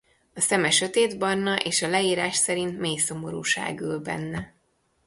A 0.33 0.39
szeme 0.39 0.69
sötétbarna 0.69 1.55
és 1.55 1.81
a 1.81 1.87
leírás 1.87 2.35
szerint 2.35 2.79
mély 2.79 2.97
szomorúság 2.97 3.81
ül 3.81 3.99
benne. 3.99 4.55